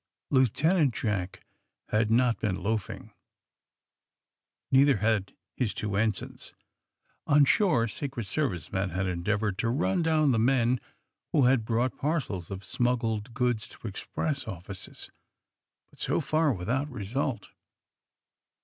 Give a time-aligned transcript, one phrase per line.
[0.31, 1.45] Lieutenant Jack
[1.89, 3.13] had not been loafing.
[4.71, 6.55] Neither had his two ensigns.
[7.27, 10.97] On shore Secret Service men had endeavored to 'run down" the men 32 THE SUBMAIMNE
[10.97, 15.11] BOYS who had brougM parcels of smnggled goods to express offices,
[15.91, 17.49] but so far without result.